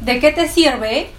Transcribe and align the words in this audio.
¿De 0.00 0.18
qué 0.18 0.32
te 0.32 0.48
sirve 0.48 1.10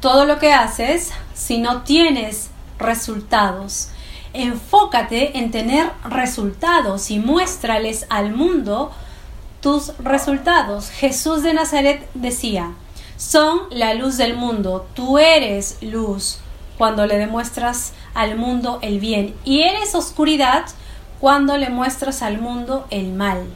todo 0.00 0.26
lo 0.26 0.38
que 0.38 0.52
haces 0.52 1.10
si 1.34 1.58
no 1.58 1.82
tienes 1.82 2.50
resultados? 2.78 3.88
Enfócate 4.32 5.38
en 5.38 5.50
tener 5.50 5.90
resultados 6.08 7.10
y 7.10 7.18
muéstrales 7.18 8.06
al 8.08 8.32
mundo 8.32 8.92
tus 9.60 9.96
resultados. 9.98 10.90
Jesús 10.90 11.42
de 11.42 11.54
Nazaret 11.54 12.08
decía, 12.14 12.74
son 13.16 13.62
la 13.70 13.94
luz 13.94 14.16
del 14.18 14.36
mundo, 14.36 14.86
tú 14.94 15.18
eres 15.18 15.78
luz 15.80 16.38
cuando 16.78 17.06
le 17.06 17.18
demuestras 17.18 17.92
al 18.14 18.36
mundo 18.36 18.78
el 18.82 19.00
bien 19.00 19.34
y 19.42 19.62
eres 19.62 19.96
oscuridad 19.96 20.66
cuando 21.18 21.56
le 21.56 21.70
muestras 21.70 22.22
al 22.22 22.38
mundo 22.38 22.86
el 22.90 23.12
mal. 23.12 23.46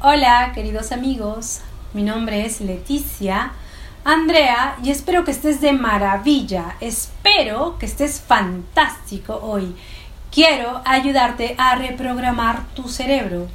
Hola, 0.00 0.52
queridos 0.54 0.92
amigos, 0.92 1.60
mi 1.94 2.02
nombre 2.02 2.44
es 2.44 2.60
Leticia 2.60 3.52
Andrea 4.04 4.76
y 4.82 4.90
espero 4.90 5.24
que 5.24 5.30
estés 5.30 5.60
de 5.60 5.72
maravilla, 5.72 6.76
espero 6.80 7.76
que 7.78 7.86
estés 7.86 8.20
fantástico 8.20 9.38
hoy. 9.42 9.74
Quiero 10.30 10.80
ayudarte 10.84 11.54
a 11.58 11.74
reprogramar 11.74 12.66
tu 12.74 12.88
cerebro. 12.88 13.48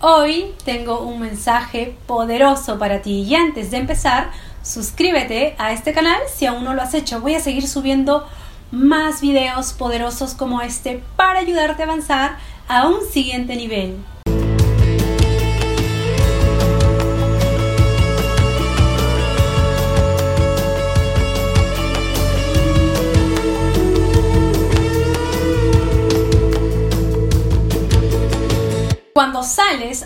Hoy 0.00 0.54
tengo 0.64 1.00
un 1.00 1.20
mensaje 1.20 1.96
poderoso 2.06 2.78
para 2.78 3.02
ti 3.02 3.22
y 3.22 3.34
antes 3.34 3.70
de 3.70 3.78
empezar, 3.78 4.30
suscríbete 4.62 5.54
a 5.58 5.72
este 5.72 5.92
canal 5.92 6.20
si 6.32 6.46
aún 6.46 6.64
no 6.64 6.74
lo 6.74 6.82
has 6.82 6.94
hecho. 6.94 7.20
Voy 7.20 7.34
a 7.34 7.40
seguir 7.40 7.66
subiendo 7.66 8.28
más 8.70 9.20
videos 9.20 9.72
poderosos 9.72 10.34
como 10.34 10.62
este 10.62 11.02
para 11.16 11.40
ayudarte 11.40 11.82
a 11.82 11.86
avanzar 11.86 12.38
a 12.68 12.86
un 12.86 13.04
siguiente 13.10 13.56
nivel. 13.56 13.96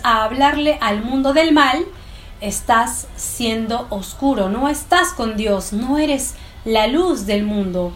A 0.05 0.23
hablarle 0.23 0.77
al 0.81 1.03
mundo 1.03 1.33
del 1.33 1.51
mal, 1.51 1.83
estás 2.39 3.07
siendo 3.15 3.87
oscuro, 3.89 4.49
no 4.49 4.69
estás 4.69 5.13
con 5.13 5.35
Dios, 5.35 5.73
no 5.73 5.97
eres 5.97 6.35
la 6.63 6.85
luz 6.85 7.25
del 7.25 7.43
mundo, 7.43 7.91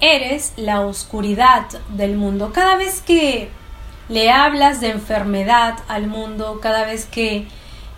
eres 0.00 0.54
la 0.56 0.80
oscuridad 0.80 1.66
del 1.90 2.16
mundo. 2.16 2.52
Cada 2.54 2.76
vez 2.76 3.02
que 3.02 3.50
le 4.08 4.30
hablas 4.30 4.80
de 4.80 4.90
enfermedad 4.90 5.74
al 5.88 6.06
mundo, 6.06 6.58
cada 6.62 6.86
vez 6.86 7.04
que 7.04 7.46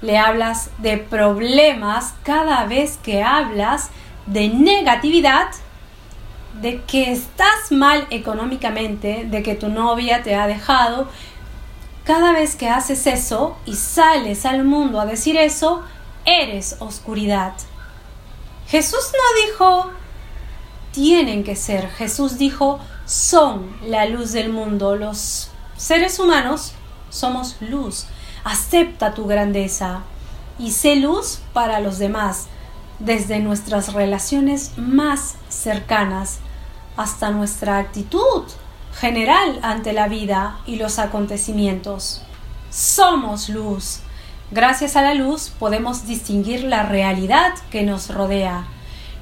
le 0.03 0.19
hablas 0.19 0.71
de 0.79 0.97
problemas, 0.99 2.15
cada 2.25 2.65
vez 2.65 2.99
que 3.01 3.23
hablas 3.23 3.91
de 4.27 4.49
negatividad, 4.49 5.47
de 6.61 6.83
que 6.83 7.13
estás 7.13 7.71
mal 7.71 8.05
económicamente, 8.11 9.27
de 9.31 9.45
que 9.45 9.55
tu 9.55 9.69
novia 9.69 10.25
te 10.25 10.35
ha 10.35 10.49
dejado, 10.49 11.09
cada 12.09 12.33
vez 12.33 12.57
que 12.57 12.71
haces 12.71 13.07
eso 13.07 13.59
y 13.67 13.77
sales 13.77 14.47
al 14.47 14.65
mundo 14.65 14.99
a 14.99 15.05
decir 15.05 15.37
eso, 15.37 15.83
eres 16.25 16.77
oscuridad. 16.79 17.53
Jesús 18.67 19.13
no 19.13 19.43
dijo 19.43 19.91
tienen 20.91 21.45
que 21.45 21.55
ser. 21.55 21.91
Jesús 21.91 22.39
dijo 22.39 22.81
son 23.05 23.77
la 23.83 24.07
luz 24.07 24.33
del 24.33 24.49
mundo. 24.49 24.97
Los 24.97 25.51
seres 25.77 26.19
humanos 26.19 26.73
somos 27.11 27.57
luz. 27.61 28.07
Acepta 28.43 29.13
tu 29.13 29.27
grandeza 29.27 30.01
y 30.59 30.71
sé 30.73 30.97
luz 30.97 31.41
para 31.53 31.79
los 31.79 31.99
demás, 31.99 32.47
desde 33.01 33.39
nuestras 33.41 33.93
relaciones 33.93 34.73
más 34.79 35.35
cercanas 35.51 36.39
hasta 36.97 37.29
nuestra 37.29 37.77
actitud 37.77 38.45
general 38.95 39.59
ante 39.63 39.93
la 39.93 40.09
vida 40.09 40.59
y 40.67 40.77
los 40.77 40.99
acontecimientos. 40.99 42.23
Somos 42.71 43.49
luz. 43.49 44.01
Gracias 44.51 44.97
a 44.97 45.03
la 45.03 45.15
luz 45.15 45.51
podemos 45.59 46.07
distinguir 46.07 46.65
la 46.65 46.83
realidad 46.83 47.55
que 47.71 47.83
nos 47.83 48.13
rodea. 48.13 48.67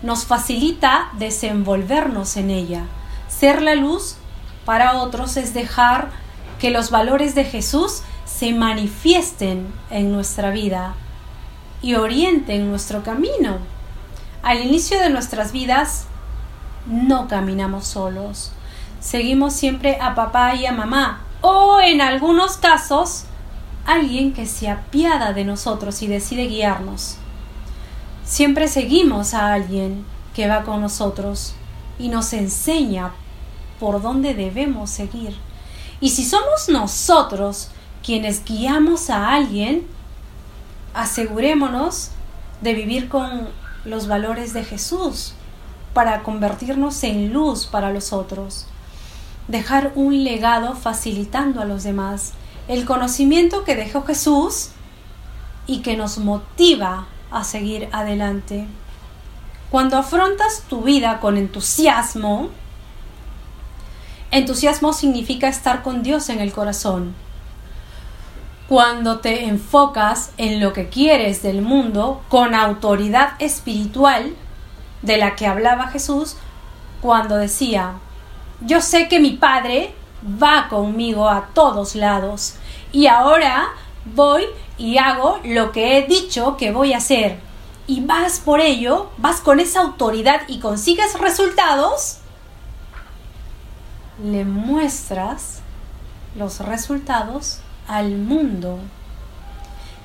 Nos 0.03 0.25
facilita 0.25 1.11
desenvolvernos 1.19 2.37
en 2.37 2.51
ella. 2.51 2.85
Ser 3.29 3.63
la 3.63 3.75
luz 3.75 4.17
para 4.65 4.95
otros 4.95 5.37
es 5.37 5.53
dejar 5.53 6.11
que 6.59 6.71
los 6.71 6.91
valores 6.91 7.35
de 7.35 7.45
Jesús 7.45 8.03
se 8.25 8.53
manifiesten 8.53 9.73
en 9.91 10.13
nuestra 10.13 10.51
vida 10.51 10.95
y 11.83 11.95
orienten 11.95 12.71
nuestro 12.71 13.03
camino. 13.03 13.59
Al 14.43 14.61
inicio 14.61 14.99
de 15.01 15.11
nuestras 15.11 15.53
vidas 15.53 16.07
no 16.87 17.29
caminamos 17.29 17.87
solos 17.87 18.53
seguimos 19.07 19.53
siempre 19.53 19.99
a 20.01 20.17
papá 20.17 20.57
y 20.57 20.67
a 20.67 20.73
mamá, 20.73 21.21
o 21.41 21.79
en 21.81 22.01
algunos 22.01 22.57
casos, 22.57 23.23
alguien 23.87 24.33
que 24.33 24.47
se 24.47 24.69
apiada 24.69 25.33
de 25.33 25.45
nosotros 25.45 26.03
y 26.03 26.09
decide 26.09 26.49
guiarnos. 26.49 27.15
Siempre 28.25 28.67
seguimos 28.67 29.33
a 29.33 29.53
alguien 29.53 30.05
que 30.35 30.49
va 30.49 30.65
con 30.65 30.81
nosotros 30.81 31.55
y 32.01 32.09
nos 32.09 32.33
enseña 32.33 33.13
por 33.79 34.03
dónde 34.03 34.35
debemos 34.35 34.91
seguir. 34.91 35.37
Y 36.01 36.11
si 36.11 36.25
somos 36.25 36.69
nosotros 36.69 37.69
quienes 38.05 38.45
guiamos 38.45 39.09
a 39.09 39.33
alguien, 39.35 39.87
asegurémonos 40.95 42.11
de 42.61 42.75
vivir 42.75 43.09
con 43.09 43.51
los 43.85 44.09
valores 44.09 44.53
de 44.53 44.65
Jesús 44.65 45.35
para 45.95 46.25
convertirnos 46.25 47.05
en 47.05 47.33
luz 47.33 47.67
para 47.67 47.93
los 47.93 48.13
otros 48.13 48.67
dejar 49.49 49.93
un 49.95 50.25
legado 50.25 50.75
facilitando 50.75 51.61
a 51.61 51.65
los 51.65 51.85
demás 51.85 52.33
el 52.69 52.85
conocimiento 52.85 53.65
que 53.65 53.77
dejó 53.77 54.03
Jesús 54.03 54.71
y 55.67 55.83
que 55.83 55.97
nos 55.97 56.19
motiva 56.19 57.07
a 57.31 57.45
seguir 57.45 57.89
adelante. 57.93 58.67
Cuando 59.71 59.99
afrontas 59.99 60.65
tu 60.69 60.83
vida 60.83 61.21
con 61.21 61.37
entusiasmo, 61.37 62.51
entusiasmo 64.31 64.93
significa 64.93 65.49
estar 65.49 65.83
con 65.83 66.03
Dios 66.03 66.29
en 66.29 66.41
el 66.41 66.53
corazón. 66.53 67.15
Cuando 68.69 69.21
te 69.21 69.45
enfocas 69.45 70.33
en 70.39 70.61
lo 70.61 70.73
que 70.73 70.89
quieres 70.89 71.43
del 71.43 71.63
mundo 71.63 72.23
con 72.29 72.55
autoridad 72.55 73.35
espiritual 73.39 74.35
de 75.03 75.19
la 75.19 75.37
que 75.37 75.47
hablaba 75.47 75.89
Jesús 75.89 76.37
cuando 77.01 77.37
decía, 77.37 77.95
yo 78.61 78.81
sé 78.81 79.09
que 79.09 79.21
mi 79.21 79.33
padre 79.33 79.95
va 80.43 80.69
conmigo 80.69 81.29
a 81.29 81.49
todos 81.55 81.95
lados 81.95 82.55
y 82.93 83.07
ahora 83.07 83.69
voy 84.15 84.45
y 84.79 84.99
hago 84.99 85.39
lo 85.45 85.73
que 85.73 85.99
he 85.99 86.07
dicho 86.07 86.57
que 86.57 86.73
voy 86.73 86.93
a 86.93 86.99
hacer. 86.99 87.39
Y 87.87 88.01
vas 88.01 88.41
por 88.41 88.61
ello, 88.61 89.11
vas 89.17 89.41
con 89.41 89.61
esa 89.61 89.81
autoridad 89.81 90.43
y 90.49 90.59
consigues 90.59 91.19
resultados, 91.21 92.19
le 94.23 94.45
muestras 94.45 95.61
los 96.37 96.61
resultados 96.61 97.61
al 97.87 98.17
mundo. 98.17 98.79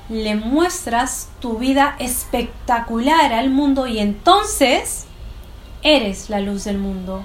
Le 0.08 0.36
muestras 0.36 1.28
tu 1.40 1.58
vida 1.58 1.96
espectacular 1.98 3.32
al 3.32 3.50
mundo 3.50 3.86
y 3.86 3.98
entonces 3.98 5.06
eres 5.82 6.28
la 6.28 6.40
luz 6.40 6.64
del 6.64 6.78
mundo. 6.78 7.24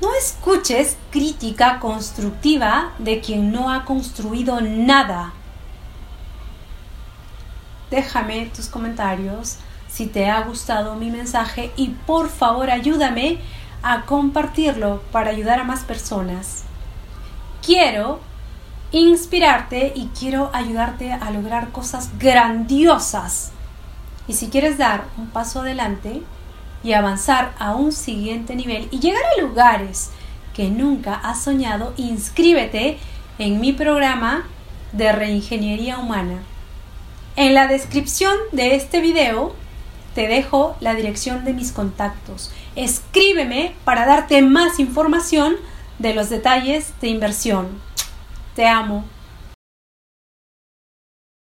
No 0.00 0.12
escuches 0.14 0.96
crítica 1.10 1.78
constructiva 1.80 2.92
de 2.98 3.20
quien 3.20 3.52
no 3.52 3.70
ha 3.70 3.84
construido 3.84 4.60
nada. 4.60 5.32
Déjame 7.90 8.46
tus 8.46 8.66
comentarios 8.66 9.58
si 9.88 10.06
te 10.06 10.28
ha 10.28 10.40
gustado 10.42 10.96
mi 10.96 11.10
mensaje 11.10 11.72
y 11.76 11.90
por 11.90 12.28
favor 12.28 12.70
ayúdame 12.70 13.38
a 13.82 14.02
compartirlo 14.06 15.02
para 15.12 15.30
ayudar 15.30 15.60
a 15.60 15.64
más 15.64 15.84
personas. 15.84 16.64
Quiero 17.64 18.20
inspirarte 18.90 19.92
y 19.94 20.06
quiero 20.18 20.50
ayudarte 20.52 21.12
a 21.12 21.30
lograr 21.30 21.70
cosas 21.70 22.10
grandiosas. 22.18 23.52
Y 24.26 24.32
si 24.32 24.48
quieres 24.48 24.78
dar 24.78 25.04
un 25.16 25.28
paso 25.28 25.60
adelante, 25.60 26.22
y 26.84 26.92
avanzar 26.92 27.54
a 27.58 27.74
un 27.74 27.90
siguiente 27.90 28.54
nivel 28.54 28.88
y 28.90 29.00
llegar 29.00 29.22
a 29.24 29.40
lugares 29.40 30.10
que 30.54 30.68
nunca 30.68 31.14
has 31.14 31.42
soñado, 31.42 31.94
inscríbete 31.96 32.98
en 33.38 33.60
mi 33.60 33.72
programa 33.72 34.46
de 34.92 35.10
reingeniería 35.10 35.98
humana. 35.98 36.42
En 37.36 37.54
la 37.54 37.66
descripción 37.66 38.36
de 38.52 38.76
este 38.76 39.00
video 39.00 39.56
te 40.14 40.28
dejo 40.28 40.76
la 40.78 40.94
dirección 40.94 41.44
de 41.44 41.52
mis 41.52 41.72
contactos. 41.72 42.52
Escríbeme 42.76 43.74
para 43.84 44.06
darte 44.06 44.40
más 44.42 44.78
información 44.78 45.56
de 45.98 46.14
los 46.14 46.30
detalles 46.30 46.92
de 47.00 47.08
inversión. 47.08 47.80
Te 48.54 48.66
amo. 48.66 49.04